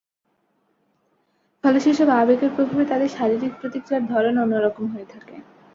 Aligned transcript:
ফলে 1.63 1.79
সেসব 1.79 2.09
আবেগের 2.15 2.51
প্রভাবে 2.55 2.83
তাদের 2.91 3.09
শারীরিক 3.09 3.53
প্রতিক্রিয়ার 3.61 4.09
ধরনও 4.11 4.41
অন্য 4.43 4.55
রকম 4.65 4.85
হয়ে 4.93 5.07
থাকে। 5.13 5.35